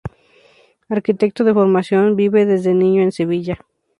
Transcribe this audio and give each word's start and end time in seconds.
Arquitecto 0.95 1.41
de 1.43 1.53
formación, 1.59 2.15
vive 2.15 2.47
desde 2.47 2.73
niño 2.73 3.03
en 3.03 3.11
Sevilla. 3.11 3.57